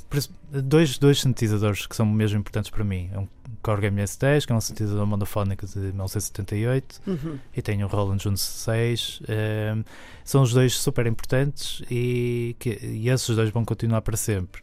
[0.50, 3.10] dois, dois sintetizadores que são mesmo importantes para mim.
[3.12, 3.28] É um
[3.62, 7.38] Korg MS-10, que é um sintetizador monofónico de 1978, Uhum.
[7.56, 9.20] e tenho um Roland Juno 6.
[9.28, 9.74] eh,
[10.24, 14.62] são os dois super importantes e, que, e esses dois vão continuar para sempre.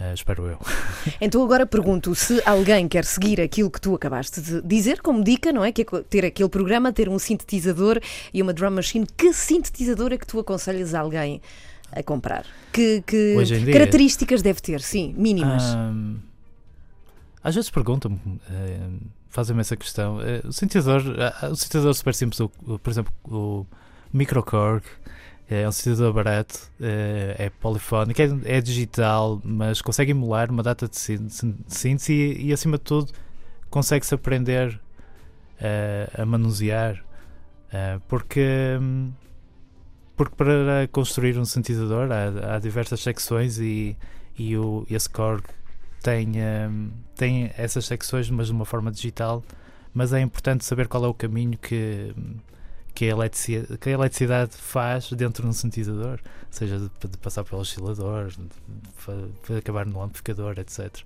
[0.00, 0.58] eh, espero eu.
[1.20, 5.52] Então agora pergunto se alguém quer seguir aquilo que tu acabaste de dizer como dica,
[5.52, 5.70] não é?
[5.72, 8.00] Que é ter aquele programa, ter um sintetizador
[8.32, 9.06] e uma drum machine.
[9.16, 11.42] Que sintetizador é que tu aconselhas a alguém
[11.92, 12.44] a comprar?
[12.72, 13.34] Que, que
[13.72, 14.80] características deve ter?
[14.80, 15.62] Sim, mínimas.
[15.74, 16.16] Ahm,
[17.42, 18.18] às vezes perguntam-me,
[18.50, 18.88] eh,
[19.28, 20.20] fazem-me essa questão.
[20.20, 22.40] Eh, o sintetizador, ah, o sintetizador super simples,
[22.82, 23.66] por exemplo, o
[24.12, 24.82] Microkorg,
[25.48, 30.86] é um sintetizador barato, eh, é polifónico, é, é digital, mas consegue emular uma data
[30.86, 33.12] de sín- sín- síntese e, e, acima de tudo,
[33.70, 34.78] consegue-se aprender
[35.60, 37.02] eh, a manusear.
[37.72, 39.12] eh, porque, hum,
[40.20, 43.96] porque para construir um sintetizador há, há diversas secções e,
[44.38, 45.42] e o, esse Korg
[46.02, 46.32] tem,
[46.68, 49.42] hum, tem essas secções, mas de uma forma digital.
[49.94, 52.14] Mas é importante saber qual é o caminho que,
[52.94, 57.42] que, a, eletricidade, que a eletricidade faz dentro de um sintetizador, seja de, de passar
[57.44, 60.98] pelo oscilador, de, de- de acabar no amplificador, etc.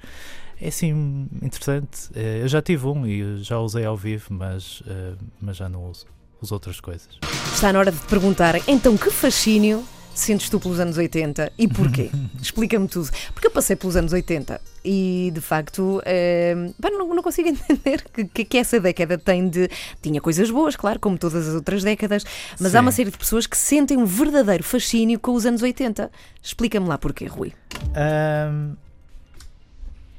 [0.61, 2.11] É assim interessante.
[2.17, 5.89] Eh, Eu já tive um e já usei ao vivo, mas, eh, mas já não
[5.89, 6.05] uso.
[6.45, 7.09] Uso outras coisas.
[7.55, 9.83] Está na hora de te perguntar, então que fascínio
[10.15, 12.11] sentes tu pelos anos 80 e porquê?
[12.39, 13.09] Explica-me tudo.
[13.33, 18.05] Porque eu passei pelos anos 80 e de facto eh, pá, não, não consigo entender
[18.13, 19.71] que, que, que essa década tem de.
[20.03, 22.27] Tinha coisas boas, claro, como todas as outras décadas,
[22.61, 22.85] mas há Sim.
[22.85, 26.11] uma série de pessoas que sentem um verdadeiro fascínio com os anos 80.
[26.43, 27.55] Explica-me lá porquê, Rui.
[27.95, 28.75] Ahm,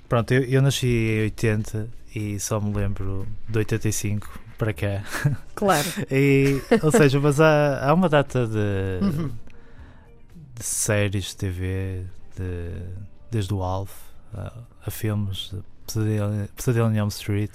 [0.09, 5.03] pronto, eu, eu nasci em 80 e só me lembro de 85 para cá.
[5.55, 5.87] Claro.
[6.11, 9.31] E, ou seja, mas há, há uma data de, Uhum.
[10.55, 12.05] de séries de TV,
[12.37, 12.71] de,
[13.31, 13.91] desde o Alf
[14.33, 14.53] a,
[14.85, 17.51] a filmes, de Pesadelo, Pesadelo em Elm Street.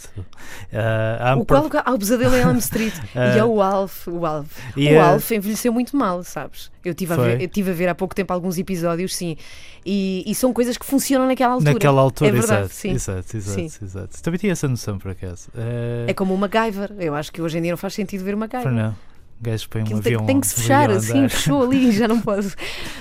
[0.72, 4.06] Ah, um O qual há o pesadelo em Elm Street Ah, e é o Alf.
[4.08, 4.50] O Alf.
[4.76, 6.70] o a- Alf envelheceu muito mal, sabes?
[6.84, 9.36] Eu estive a, ver, eu tive a ver há pouco tempo alguns episódios, sim.
[9.84, 11.72] E, e são coisas que funcionam naquela altura.
[11.74, 12.90] Naquela altura, É verdade, exato, sim.
[12.92, 13.84] exato, exato, Sim.
[13.84, 14.22] exato.
[14.22, 15.48] Também tinha essa noção, por acaso.
[15.54, 16.92] Ah, É como o MacGyver.
[16.98, 18.72] Eu acho que hoje em dia não faz sentido ver o MacGyver.
[18.72, 18.90] não.
[18.92, 20.26] O gajo põe um avião.
[20.26, 22.54] tem que se fechar, assim, fechou ali, já não pode.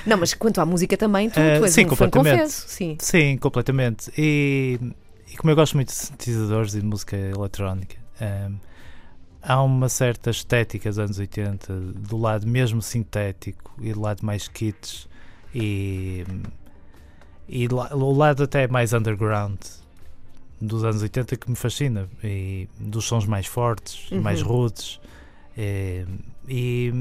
[0.06, 2.32] Não, mas quanto à música também, tu, Eh, tu és sim, um fã, completamente.
[2.44, 2.66] confesso.
[2.70, 2.98] Sim.
[2.98, 4.10] Sim, completamente.
[4.18, 4.80] E,
[5.32, 8.56] e como eu gosto muito de sintetizadores e de música eletrónica, ehm,
[9.42, 14.48] há uma certa estética dos anos 80, do lado mesmo sintético e do lado mais
[14.48, 15.08] kits
[15.54, 16.26] e,
[17.48, 19.60] e o lado até mais underground
[20.62, 24.22] dos anos 80 que me fascina e dos sons mais fortes, Uhum.
[24.22, 25.00] mais rudes.
[25.58, 26.06] Eh,
[26.52, 26.92] E,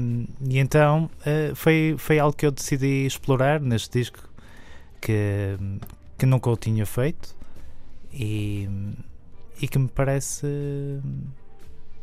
[0.47, 4.19] e então eh, foi, foi algo que eu decidi explorar neste disco
[5.01, 5.57] que,
[6.19, 7.35] que nunca o tinha feito
[8.13, 8.67] e,
[9.61, 10.47] e que me parece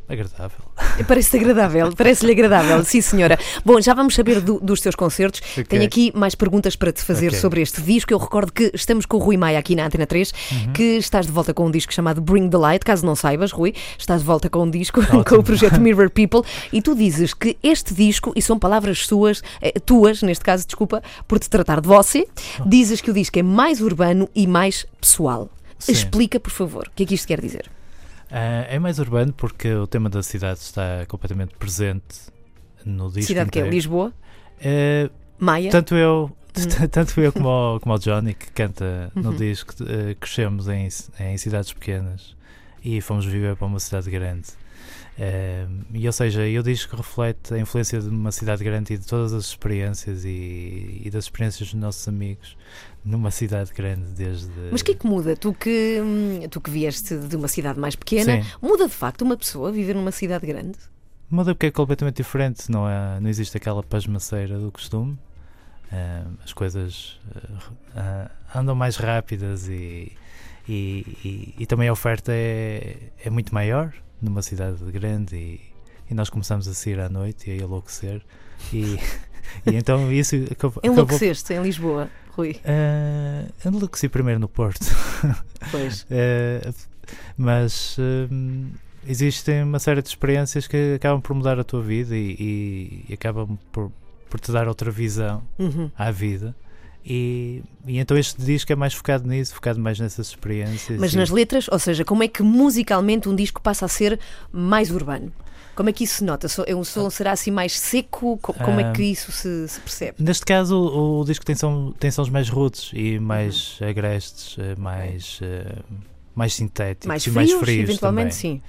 [0.08, 0.60] agradável.
[1.08, 3.36] Parece-te agradável, parece-lhe agradável, sim senhora.
[3.64, 5.40] Bom, já vamos saber do- dos teus concertos.
[5.68, 7.40] Tenho aqui mais perguntas para te fazer Ok.
[7.40, 8.12] sobre este disco.
[8.12, 10.72] Eu recordo que estamos com o Rui Maia aqui na Antena 3, Uhum.
[10.74, 12.84] que estás de volta com um disco chamado Bring the Light.
[12.84, 15.40] Caso não saibas, Rui, estás de volta com um disco com Ótimo.
[15.40, 16.42] o projeto Mirror People
[16.72, 21.02] e tu dizes que este disco, e são palavras suas, eh, tuas, neste caso, desculpa,
[21.26, 22.28] por te tratar de você,
[22.64, 25.50] dizes que o disco é mais urbano e mais pessoal.
[25.78, 25.92] Sim.
[25.92, 27.70] Explica, por favor, o que é que isto quer dizer?
[28.30, 32.16] Ah, é mais urbano porque o tema da cidade está completamente presente
[32.84, 33.28] no disco.
[33.28, 33.74] Cidade que é inteiro.
[33.76, 34.12] Lisboa,
[34.60, 35.70] Eh, Maia.
[35.70, 36.62] tanto eu, Hum.
[36.90, 39.36] tanto eu como o, como o Johnny, que canta no Uhum.
[39.36, 40.88] disco, eh, crescemos em,
[41.20, 42.34] em cidades pequenas
[42.82, 44.48] e fomos viver para uma cidade grande.
[45.94, 49.32] E ou seja, eu que reflete a influência de uma cidade grande e de todas
[49.32, 52.56] as experiências e, e das experiências dos nossos amigos
[53.06, 54.50] numa cidade grande desde.
[54.72, 55.36] Mas o que é que muda?
[55.36, 58.48] Tu que, hum, tu que vieste de uma cidade mais pequena, Sim.
[58.60, 60.76] muda de facto uma pessoa viver numa cidade grande?
[61.30, 65.16] Muda porque é completamente diferente, não, é, não existe aquela pasmaceira do costume.
[65.92, 67.48] Eh, as coisas eh,
[67.96, 70.12] ah, andam mais rápidas e,
[70.68, 75.60] e, e- e também a oferta é, é muito maior numa cidade grande e,
[76.10, 78.20] e nós começamos a sair à noite e a enlouquecer.
[78.72, 78.96] E,
[79.66, 80.78] e então isso acabou.
[80.78, 82.60] acabou Enlouqueceste em Lisboa, Rui.
[82.64, 84.84] Eh, enlouqueci primeiro no Porto.
[85.70, 86.06] Pois.
[86.10, 86.70] Eh,
[87.36, 87.96] mas
[88.30, 88.70] hum,
[89.06, 93.14] existem uma série de experiências que acabam por mudar a tua vida e, e- e
[93.14, 93.90] acabam por,
[94.28, 95.90] por te dar outra visão Uhum.
[95.96, 96.54] à vida.
[97.08, 100.98] E, e então este disco é mais focado nisso, focado mais nessas experiências.
[101.00, 104.18] Mas e- nas letras, ou seja, como é que musicalmente um disco passa a ser
[104.52, 105.32] mais urbano?
[105.76, 106.46] Como é que isso se nota?
[106.66, 108.38] É um som será assim mais seco?
[108.38, 108.92] Co- Como é Ah.
[108.92, 110.14] que isso se, se percebe?
[110.18, 113.88] Neste caso, o, o disco tem, som, tem sons mais roots e mais Uhum.
[113.88, 115.76] agrestes, eh, mais, eh,
[116.34, 118.60] mais sintéticos Mais e frios, mais frios eventualmente, também.
[118.60, 118.62] sim.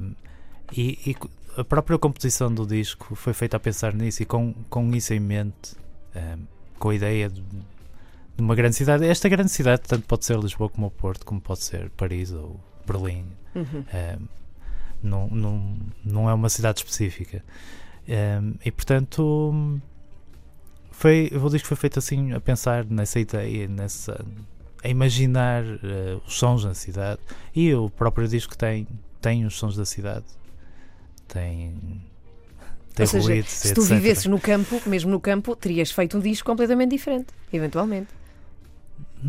[0.00, 0.12] Um,
[0.72, 1.16] e, e
[1.56, 5.20] a própria composição do disco foi feita a pensar nisso e com, com isso em
[5.20, 5.74] mente,
[6.14, 6.38] um,
[6.78, 9.04] com a ideia de, de uma grande cidade.
[9.04, 12.58] Esta grande cidade tanto pode ser Lisboa como o Porto, como pode ser Paris ou
[12.86, 13.24] Berlim.
[13.54, 13.64] Uhum.
[13.92, 14.39] Um,
[15.02, 17.44] não, não, não é uma cidade específica.
[18.08, 19.80] Um, e portanto,
[20.90, 24.24] foi, o disco foi feito assim a pensar nessa ideia, nessa,
[24.82, 27.20] a imaginar eh, os sons da cidade.
[27.54, 28.86] E o próprio disco tem,
[29.20, 30.24] tem os sons da cidade.
[31.28, 31.74] Tem,
[32.94, 33.94] tem Ou seja, ruídos, se tu etc.
[33.94, 38.08] vivesses no campo, mesmo no campo, terias feito um disco completamente diferente, eventualmente.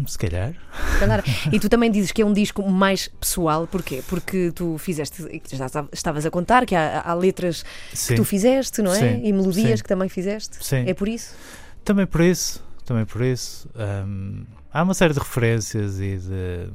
[0.07, 0.53] Se calhar.
[0.93, 1.23] Se calhar.
[1.51, 4.01] E tu também dizes que é um disco mais pessoal, porquê?
[4.07, 8.13] Porque tu fizeste, já estavas a contar que há, há letras Sim.
[8.13, 8.99] que tu fizeste, não é?
[8.99, 9.83] Sim, E melodias sim.
[9.83, 10.57] que também fizeste.
[10.65, 10.85] Sim.
[10.87, 11.35] É por isso?
[11.83, 13.69] Também por isso, também por isso.
[14.05, 16.69] hum, há uma série de referências e de,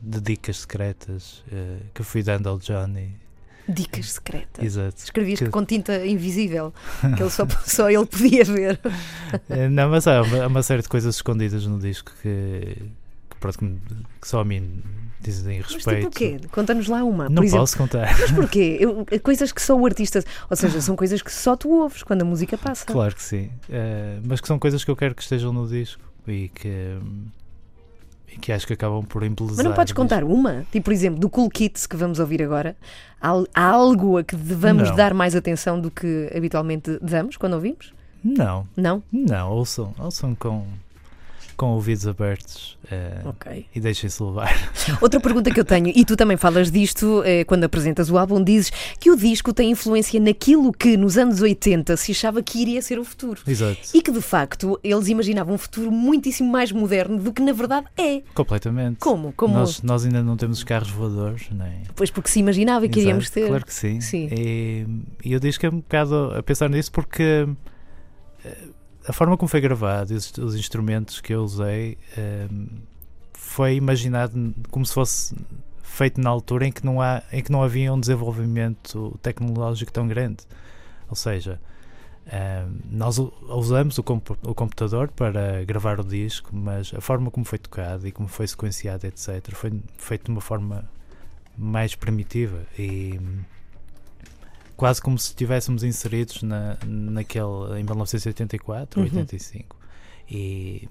[0.00, 3.14] de dicas secretas eh, que fui dando ao Johnny.
[3.72, 4.64] Dicas secretas.
[4.64, 4.96] Exato.
[5.02, 6.72] Escrevias que com tinta invisível,
[7.16, 8.80] que ele só, só ele podia ver.
[9.48, 12.76] Eh, Não, mas há uma, há uma série de coisas escondidas no disco que,
[13.30, 13.58] que, pronto,
[14.20, 14.82] que, só a mim
[15.20, 15.96] dizem Mas respeito.
[15.98, 16.48] tipo o quê?
[16.50, 17.28] Conta-nos lá uma.
[17.28, 18.14] Não exemplo, posso contar.
[18.20, 18.76] Mas porquê?
[18.80, 20.22] Eu- coisas que só o artista.
[20.50, 22.84] Ou seja, são coisas que só tu ouves quando a música passa.
[22.86, 23.50] Claro que sim.
[23.70, 27.41] Eh, mas que são coisas que eu quero que estejam no disco e que, e
[28.40, 29.56] que acho que acabam por embelezar.
[29.58, 30.64] Mas não podes contar uma?
[30.70, 32.76] Tipo, por exemplo, do Cool Kids que vamos ouvir agora,
[33.20, 34.96] há, algo a que devamos Não.
[34.96, 37.92] dar mais atenção do que habitualmente damos quando ouvimos?
[38.24, 39.02] Não, Não?
[39.12, 40.64] não, ouçam, ouçam com,
[41.56, 43.66] com ouvidos abertos eh, Ok.
[43.74, 44.52] e deixem-se levar.
[45.00, 48.42] Outra pergunta que eu tenho, e tu também falas disto eh, quando apresentas o álbum,
[48.42, 52.82] dizes que o disco tem influência naquilo que nos anos 80 se achava que iria
[52.82, 53.40] ser o futuro.
[53.46, 53.78] Exato.
[53.94, 57.86] E que de facto eles imaginavam um futuro muitíssimo mais moderno do que na verdade
[57.96, 58.22] é.
[58.34, 58.98] Completamente.
[58.98, 59.32] Como?
[59.32, 59.54] Como?
[59.54, 61.82] Nós, nós ainda não temos os carros voadores, nem.
[61.94, 63.48] Pois porque se imaginava que iríamos Exato, ter.
[63.48, 64.00] Claro que sim.
[64.00, 64.28] Sim.
[64.32, 64.86] E,
[65.24, 67.46] e eu que é um bocado a pensar nisso porque
[69.06, 72.46] a forma como foi gravado, os, os instrumentos que eu usei, eh,
[73.34, 75.34] foi imaginado como se fosse
[75.82, 80.06] feito na altura em que não, há, em que não havia um desenvolvimento tecnológico tão
[80.08, 80.38] grande.
[81.08, 81.60] Ou seja,
[82.26, 87.30] eh, nós u- usamos o, compu- o computador para gravar o disco, mas a forma
[87.30, 90.88] como foi tocado e como foi sequenciado, etc., foi feito de uma forma
[91.58, 93.20] mais primitiva e
[94.82, 99.12] quase como se estivéssemos inseridos na, naquele em 1984 ou Uhum.
[99.18, 99.76] 85
[100.28, 100.88] e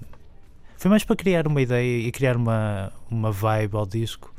[0.78, 4.34] foi mais para criar uma ideia e criar uma, uma vibe ao disco.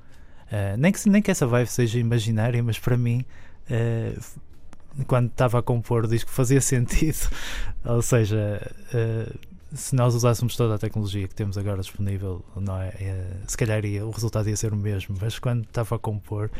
[0.51, 3.27] Ah, nem, que, nem que essa vibe seja imaginária mas para mim
[3.69, 4.41] f-
[5.07, 7.29] quando estava a compor o disco fazia sentido.
[7.85, 8.59] Ou seja
[8.95, 9.37] ah,
[9.75, 12.89] se nós usássemos toda a tecnologia que temos agora disponível, não é?
[13.01, 16.51] Eh, se calhar ia- o resultado ia ser o mesmo, mas quando estava a compor,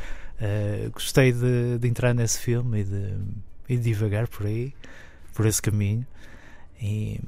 [0.41, 3.15] eh, gostei de, de entrar nesse filme e de,
[3.69, 4.75] e de divagar por aí,
[5.35, 6.07] por esse caminho,
[6.81, 7.21] e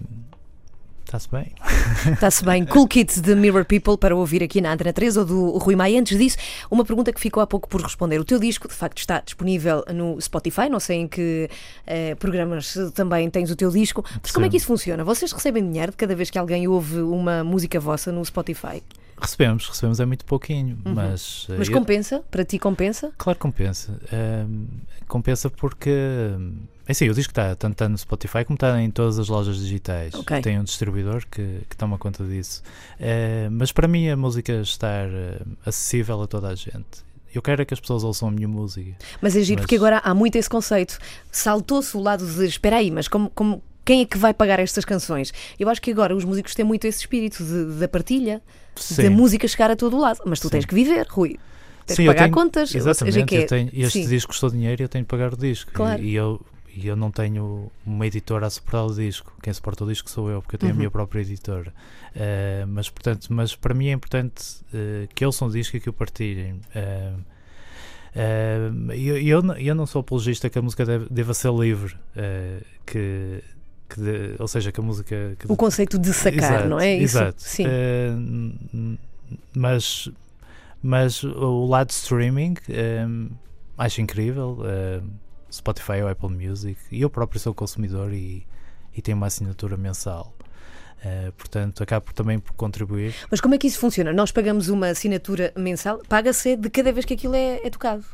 [1.05, 1.53] está-se bem.
[2.13, 2.65] Está-se bem.
[2.75, 6.01] Cool Kids de Mirror People para ouvir aqui na Antena 3 ou do Rui Maia.
[6.01, 6.37] Antes disso,
[6.71, 8.19] uma pergunta que ficou há pouco por responder.
[8.19, 10.69] O teu disco, de facto, está disponível no Spotify.
[10.69, 11.49] Não sei em que
[11.87, 14.05] eh, programas também tens o teu disco.
[14.23, 15.05] Mas como é que isso funciona?
[15.05, 18.83] Vocês recebem dinheiro de cada vez que alguém ouve uma música vossa no Spotify?
[19.17, 22.23] Recebemos, recebemos é muito pouquinho, mas, eh, Mas eu- compensa?
[22.31, 23.13] Para ti compensa?
[23.17, 23.99] Claro que compensa.
[24.13, 24.67] Ahm,
[25.07, 25.91] compensa porque.
[26.87, 29.57] É assim, o disco está tanto está no Spotify como está em todas as lojas
[29.59, 30.15] digitais.
[30.15, 30.41] Ok.
[30.43, 32.63] Tem um distribuidor que, que toma conta disso.
[33.01, 37.03] Ah, mas para mim a música estar ah, acessível a toda a gente
[37.35, 38.95] Eu quero é que as pessoas ouçam a minha música.
[39.21, 40.99] Mas é giro, Mas- porque agora há muito esse conceito.
[41.33, 44.85] Saltou-se o lado de espera aí, mas como, como- quem é que vai pagar estas
[44.85, 45.33] canções?
[45.59, 47.43] Eu acho que agora os músicos têm muito esse espírito
[47.79, 48.41] da partilha,
[48.75, 49.09] da Sim.
[49.11, 50.21] música chegar a todo lado.
[50.25, 50.69] Mas tu tens Sim.
[50.69, 51.39] que viver, Rui.
[51.87, 52.75] Tens Sim, que pagar tenho- contas.
[52.75, 54.09] Exatamente, que é- eu tenho, este sim.
[54.09, 55.71] disco custou dinheiro e eu tenho de pagar o disco.
[55.73, 56.03] Claro.
[56.03, 56.41] E, e eu,
[56.77, 59.33] e eu não tenho uma editora a suportar o disco.
[59.43, 60.77] Quem suporta o disco sou eu, porque eu tenho Uhum.
[60.77, 61.73] a minha própria editora.
[62.15, 65.89] Eh, mas, portanto, mas para mim é importante eh, que ouçam o disco e que
[65.89, 66.61] o partilhem.
[66.75, 67.13] Eh,
[68.97, 71.97] eu, eu, não- eu não sou apologista que a música deve, deva ser livre.
[72.87, 73.43] que,
[73.89, 75.35] que de- ou seja, que a música.
[75.39, 76.95] que- O conceito de sacar, Exato, não é?
[76.97, 77.19] Isso?
[77.19, 77.43] Exato.
[77.43, 77.65] Sim.
[79.55, 80.09] Mas,
[80.83, 82.55] mas o lado streaming
[83.77, 84.59] acho incrível.
[84.65, 85.01] eh,
[85.55, 86.81] Spotify ou Apple Music.
[86.91, 88.47] E eu próprio sou consumidor e,
[88.97, 90.35] e tenho uma assinatura mensal.
[91.05, 93.15] Eh, portanto, acabo também por contribuir.
[93.31, 94.13] Mas como é que isso funciona?
[94.13, 98.05] Nós pagamos uma assinatura mensal, paga-se de cada vez que aquilo é, é tocado.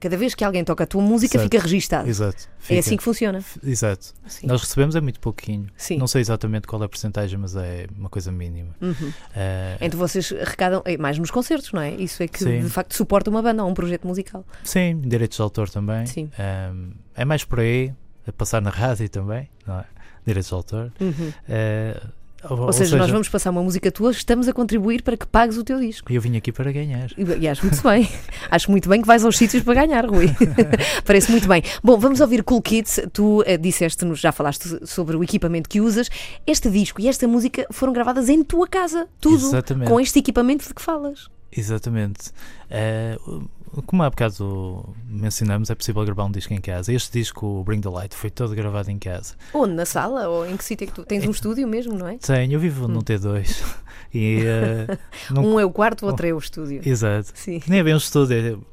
[0.00, 1.44] Cada vez que alguém toca a tua música, Certo.
[1.50, 2.08] fica registado.
[2.08, 2.44] Exato.
[2.44, 3.44] É Fica- assim que funciona.
[3.64, 4.14] Exato.
[4.28, 4.46] Sim.
[4.46, 5.66] Nós recebemos é muito pouquinho.
[5.76, 5.98] Sim.
[5.98, 8.74] Não sei exatamente qual é a porcentagem, mas é uma coisa mínima.
[8.80, 9.12] Uhum.
[9.34, 11.90] Eh, Então vocês arrecadam é mais nos concertos, não é?
[11.94, 12.60] Isso é que Sim.
[12.62, 14.44] de facto suporta uma banda ou um projeto musical.
[14.62, 16.06] Sim, direitos de autor também.
[16.06, 16.30] Sim.
[16.38, 17.92] Um, é mais por aí,
[18.26, 19.84] a passar na rádio também, não é?
[20.24, 20.92] Direitos de autor.
[21.00, 21.12] Uhum.
[21.30, 22.08] Uh,
[22.48, 25.56] ou, Ou, seja, nós vamos passar uma música tua, estamos a contribuir para que pagues
[25.56, 26.12] o teu disco.
[26.12, 27.10] Eu vim aqui para ganhar.
[27.16, 28.08] E, e acho muito bem.
[28.50, 30.26] acho muito bem que vais aos sítios para ganhar, Rui.
[31.04, 31.62] Parece muito bem.
[31.82, 33.00] Bom, vamos ouvir Cool Kids.
[33.12, 36.08] Tu eh, disseste-nos, já falaste sobre o equipamento que usas.
[36.46, 39.08] Este disco e esta música foram gravadas em tua casa.
[39.20, 39.46] Tudo.
[39.46, 39.88] Exatamente.
[39.88, 41.28] Com este equipamento de que falas.
[41.50, 42.30] Exatamente.
[42.70, 43.48] Uh,
[43.86, 46.92] como há bocado mencionamos, é possível gravar um disco em casa.
[46.92, 49.34] Este disco, o Bring the Light, foi todo gravado em casa.
[49.54, 49.74] Onde?
[49.74, 50.28] Na sala?
[50.28, 52.18] Ou em que sítio é que tu tens um estúdio mesmo, não é?
[52.18, 53.62] Tenho, eu vivo num T2
[54.14, 54.98] e uh,
[55.34, 56.80] não- Um é o quarto, o outro é o estúdio.
[56.84, 57.30] Exato.
[57.34, 57.60] Sim.
[57.68, 58.64] Nem é bem um estúdio,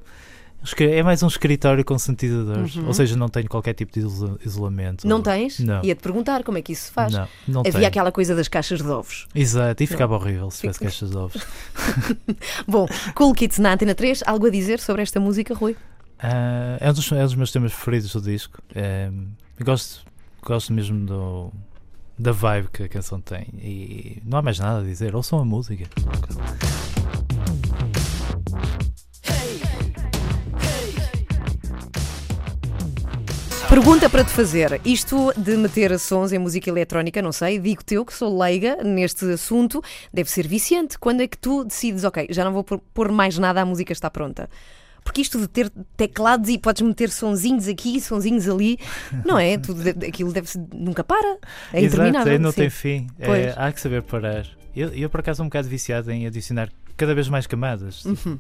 [0.79, 2.75] é, mais um escritório com sintetizadores.
[2.75, 2.87] Uhum.
[2.87, 5.07] Ou seja, não tenho qualquer tipo de isola- isolamento.
[5.07, 5.59] Não tens?
[5.59, 5.83] Não.
[5.83, 7.13] Ia-te perguntar como é que isso se faz.
[7.13, 7.87] Não, não Havia tenho.
[7.87, 9.27] aquela coisa das caixas de ovos.
[9.35, 11.45] Exato, e ficava horrível se tivesse caixas de ovos.
[12.67, 15.75] Bom, Cool Kids na Antena 3, algo a dizer sobre esta música, Rui?
[16.19, 18.59] Ah, é, um dos, é um dos meus temas preferidos do disco.
[19.59, 20.05] Eu gosto,
[20.41, 21.51] gosto mesmo do,
[22.17, 23.47] da vibe que a canção tem.
[23.61, 25.85] E não há mais nada a dizer, ouçam a música.
[33.75, 34.79] Pergunta para te fazer.
[34.85, 39.29] Isto de meter sons em música eletrónica, não sei, digo-te eu que sou leiga neste
[39.33, 39.83] assunto,
[40.13, 40.97] deve ser viciante.
[40.97, 44.09] Quando é que tu decides, ok, já não vou pôr- mais nada, a música está
[44.09, 44.49] pronta?
[45.03, 48.79] Porque isto de ter teclados e podes meter sonzinhos aqui, sonzinhos ali,
[49.25, 49.57] não é?
[49.57, 51.37] Tudo, aquilo deve nunca para.
[51.73, 52.31] É Exato, interminável.
[52.31, 52.61] aí não sim.
[52.61, 53.07] tem fim.
[53.19, 54.47] É, há que saber parar.
[54.73, 58.05] Eu, eu, por acaso, sou um bocado viciado em adicionar cada vez mais camadas.
[58.05, 58.39] Uhum.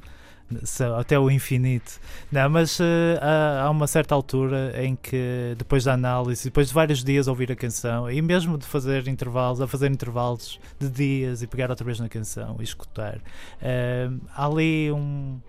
[0.99, 1.99] Até o infinito.
[2.31, 6.73] Não, mas eh, há, há uma certa altura em que, depois da análise, depois de
[6.73, 10.87] vários dias a ouvir a canção, e mesmo de fazer intervalos, a fazer intervalos de
[10.89, 13.19] dias e pegar outra vez na canção e escutar,
[13.61, 15.39] eh, há ali um.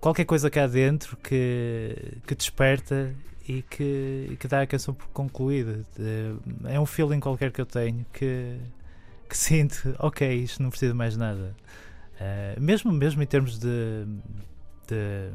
[0.00, 3.14] qualquer coisa cá dentro que, que desperta
[3.48, 5.80] e que, que dá a canção por concluída.
[5.98, 6.34] Eh,
[6.74, 8.56] É um feeling qualquer que eu tenho que,
[9.28, 11.54] que sinto, ok, isto não precisa mais nada.
[12.20, 14.04] Uh, mesmo, mesmo em termos de,
[14.88, 15.30] de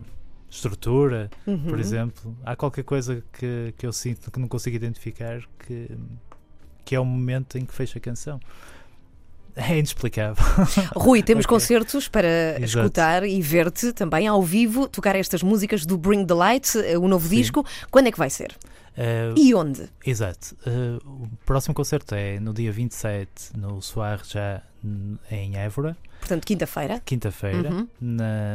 [0.49, 1.65] estrutura, Uhum.
[1.67, 5.89] por exemplo, há qualquer coisa que, que eu sinto que não consigo identificar que,
[6.85, 8.39] que é o momento em que fecha a canção.
[9.55, 10.43] É inexplicável.
[10.95, 11.55] Rui, temos Ok.
[11.55, 12.63] concertos para Exato.
[12.65, 17.07] escutar e ver-te também ao vivo tocar estas músicas do Bring the Light, eh, o
[17.07, 17.35] novo Sim.
[17.35, 17.63] disco.
[17.91, 18.51] Quando é que vai ser?
[18.97, 19.87] Uh, E onde?
[20.03, 20.55] Exato.
[20.65, 24.63] Uh, o próximo concerto é no dia 27, no Soar, já
[25.29, 27.01] em Évora, Portanto, quinta-feira.
[27.05, 27.69] quinta-feira.
[27.71, 27.87] Uhum.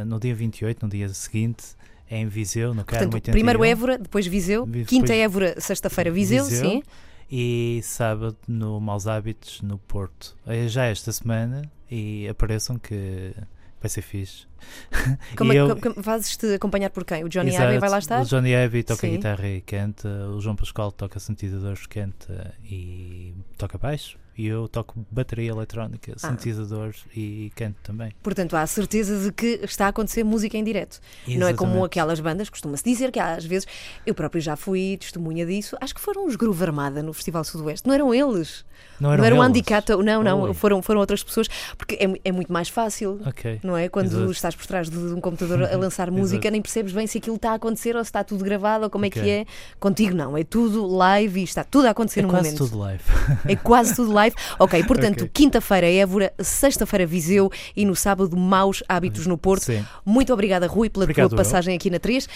[0.05, 1.63] No dia 28, no dia seguinte,
[2.09, 3.31] é em Viseu, no Carmo Portanto, 81.
[3.33, 6.69] primeiro Évora, depois Viseu, Vi- quinta depois- Évora, sexta-feira Viseu, Viseu.
[6.69, 6.83] sim.
[7.31, 10.35] e sábado no Maus Hábitos no Porto.
[10.47, 13.33] É já esta semana e apareçam que
[13.79, 14.47] vai ser fixe.
[15.37, 17.23] Como é eu- como- fazes-te acompanhar por quem?
[17.23, 18.21] O Johnny Exato, Abbey vai lá estar?
[18.23, 19.11] O Johnny Abbey toca Sim.
[19.11, 24.17] guitarra e canta, o João Pascoal toca sintetizadores, canta e toca baixo.
[24.39, 26.29] E eu toco bateria eletrónica, Ah.
[26.29, 28.13] sintetizadores e canto também.
[28.23, 31.01] Portanto, há a certeza de que está a acontecer música em direto.
[31.27, 31.85] Não é como Exatamente.
[31.87, 33.67] aquelas bandas, costuma-se dizer que às vezes,
[34.05, 37.85] eu próprio já fui testemunha disso, acho que foram os Groove Armada no Festival Sudoeste,
[37.85, 38.63] não eram eles.
[38.97, 39.49] Não Não eram era um eles?
[39.49, 40.53] Andicato, não, não, Oi.
[40.53, 43.19] foram, foram outras pessoas, porque é, é muito mais fácil.
[43.25, 43.59] Ok.
[43.61, 43.89] Não é?
[43.89, 44.31] Quando Exato.
[44.31, 46.51] estás por trás de um computador a lançar música, Exato.
[46.51, 49.03] nem percebes bem se aquilo está a acontecer ou se está tudo gravado ou como
[49.05, 49.45] é que é.
[49.81, 52.63] Contigo não, é tudo live e está tudo a acontecer É no quase momento.
[52.65, 53.03] tudo live.
[53.45, 54.35] É quase tudo live live.
[54.57, 55.31] Ok, portanto, Ok.
[55.33, 59.63] quinta-feira Évora, sexta-feira Viseu e no sábado Maus Hábitos no Porto.
[59.63, 59.85] Sim.
[60.05, 62.27] Muito obrigada, Rui, pela Obrigado, tua passagem aqui na 3.